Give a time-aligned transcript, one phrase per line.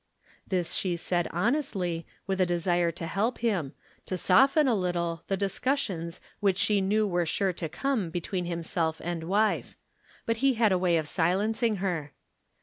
[0.47, 3.73] This she said honestly, with a desire to help him—
[4.07, 8.99] to soften a little the discussions which she knew were sure to come between himseK
[9.03, 9.77] and wife.
[10.25, 12.13] But he had a way of silencing her.